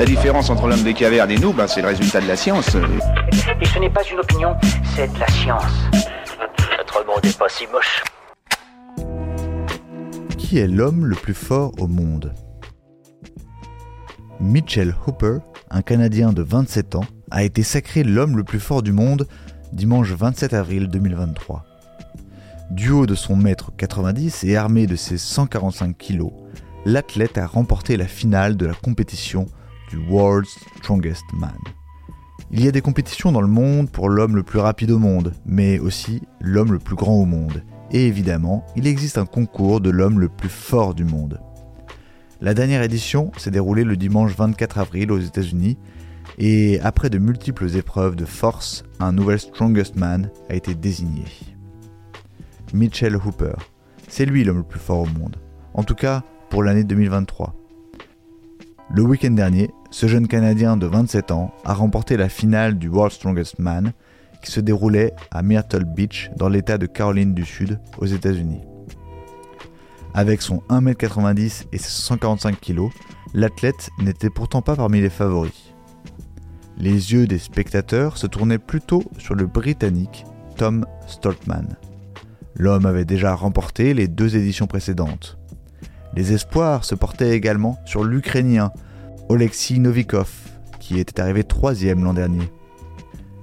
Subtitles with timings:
[0.00, 2.74] La différence entre l'homme des cavernes et nous, ben, c'est le résultat de la science.
[3.60, 4.56] Et ce n'est pas une opinion,
[4.96, 5.62] c'est de la science.
[6.78, 8.02] Notre monde n'est pas si moche.
[10.38, 12.32] Qui est l'homme le plus fort au monde?
[14.40, 18.92] Mitchell Hooper, un Canadien de 27 ans, a été sacré l'homme le plus fort du
[18.92, 19.28] monde
[19.74, 21.62] dimanche 27 avril 2023.
[22.70, 26.32] Du haut de son mètre 90 et armé de ses 145 kilos,
[26.86, 29.44] l'athlète a remporté la finale de la compétition
[29.90, 31.58] du World's Strongest Man.
[32.52, 35.34] Il y a des compétitions dans le monde pour l'homme le plus rapide au monde,
[35.44, 37.62] mais aussi l'homme le plus grand au monde.
[37.90, 41.40] Et évidemment, il existe un concours de l'homme le plus fort du monde.
[42.40, 45.76] La dernière édition s'est déroulée le dimanche 24 avril aux États-Unis
[46.38, 51.24] et après de multiples épreuves de force, un nouvel Strongest Man a été désigné.
[52.72, 53.54] Mitchell Hooper.
[54.08, 55.36] C'est lui l'homme le plus fort au monde.
[55.74, 57.54] En tout cas, pour l'année 2023.
[58.92, 63.12] Le week-end dernier, ce jeune Canadien de 27 ans a remporté la finale du World
[63.12, 63.92] Strongest Man
[64.42, 68.60] qui se déroulait à Myrtle Beach dans l'État de Caroline du Sud aux États-Unis.
[70.14, 72.88] Avec son 1m90 et ses 145 kg,
[73.34, 75.74] l'athlète n'était pourtant pas parmi les favoris.
[76.78, 80.24] Les yeux des spectateurs se tournaient plutôt sur le Britannique
[80.56, 81.76] Tom Stoltman.
[82.54, 85.38] L'homme avait déjà remporté les deux éditions précédentes.
[86.14, 88.72] Les espoirs se portaient également sur l'Ukrainien
[89.30, 90.28] Oleksiy Novikov,
[90.80, 92.50] qui était arrivé troisième l'an dernier.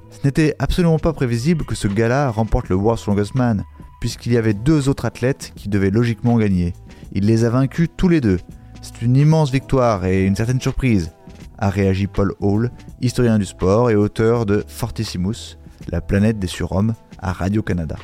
[0.09, 3.63] Ce n'était absolument pas prévisible que ce gars-là remporte le World's Strongest Man,
[4.01, 6.73] puisqu'il y avait deux autres athlètes qui devaient logiquement gagner.
[7.13, 8.37] Il les a vaincus tous les deux.
[8.81, 11.13] C'est une immense victoire et une certaine surprise,
[11.57, 16.95] a réagi Paul Hall, historien du sport et auteur de Fortissimus, la planète des surhommes,
[17.19, 17.95] à Radio-Canada.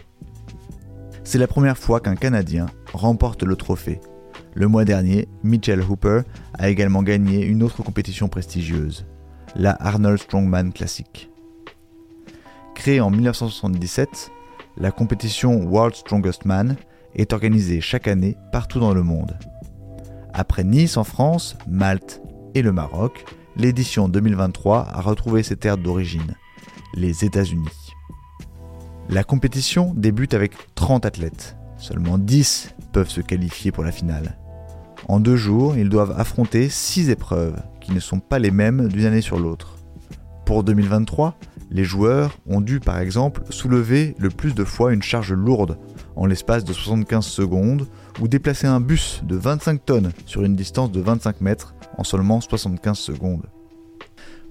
[1.25, 3.99] C'est la première fois qu'un Canadien remporte le trophée.
[4.55, 6.21] Le mois dernier, Mitchell Hooper
[6.53, 9.05] a également gagné une autre compétition prestigieuse,
[9.55, 11.31] la Arnold Strongman Classic.
[12.75, 14.31] Créée en 1977,
[14.77, 16.75] la compétition World Strongest Man
[17.15, 19.37] est organisée chaque année partout dans le monde.
[20.33, 22.21] Après Nice en France, Malte
[22.53, 23.25] et le Maroc,
[23.55, 26.35] l'édition 2023 a retrouvé ses terres d'origine,
[26.93, 27.93] les États-Unis.
[29.09, 31.55] La compétition débute avec 30 athlètes.
[31.77, 34.37] Seulement 10 peuvent se qualifier pour la finale.
[35.07, 39.05] En deux jours, ils doivent affronter 6 épreuves qui ne sont pas les mêmes d'une
[39.05, 39.75] année sur l'autre.
[40.45, 41.35] Pour 2023,
[41.71, 45.77] les joueurs ont dû par exemple soulever le plus de fois une charge lourde
[46.15, 47.87] en l'espace de 75 secondes
[48.21, 52.41] ou déplacer un bus de 25 tonnes sur une distance de 25 mètres en seulement
[52.41, 53.47] 75 secondes.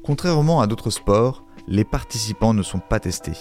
[0.02, 3.38] Contrairement à d'autres sports, les participants ne sont pas testés.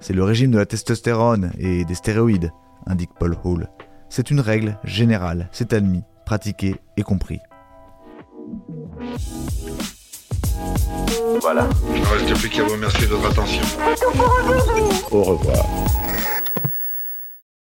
[0.00, 2.52] C'est le régime de la testostérone et des stéroïdes,
[2.86, 3.70] indique Paul Hall.
[4.16, 7.40] C'est une règle générale, c'est admis, pratiqué et compris.
[11.40, 11.68] Voilà.
[11.92, 13.62] Il ne reste plus qu'à vous remercier de votre attention.
[15.10, 15.66] Au revoir.